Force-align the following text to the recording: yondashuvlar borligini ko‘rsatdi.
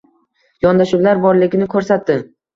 yondashuvlar 0.65 1.21
borligini 1.27 1.69
ko‘rsatdi. 1.77 2.19